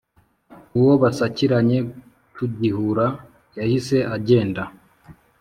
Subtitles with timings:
[0.79, 1.77] Uwo basakiranye
[2.35, 3.07] tugihura
[3.57, 4.61] yahise agenda